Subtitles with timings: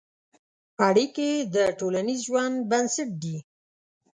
[0.87, 3.37] اړیکې د ټولنیز ژوند بنسټ دي.